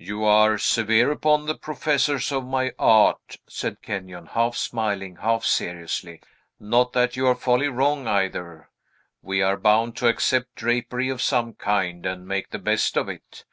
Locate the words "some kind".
11.22-12.04